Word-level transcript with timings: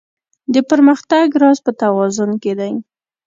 د 0.53 0.55
پرمختګ 0.69 1.27
راز 1.41 1.57
په 1.65 1.71
توازن 1.81 2.31
کې 2.43 2.53
دی. 2.59 2.73